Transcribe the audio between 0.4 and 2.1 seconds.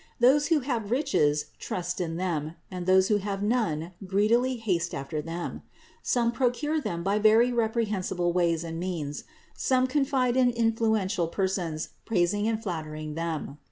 who have riches, trust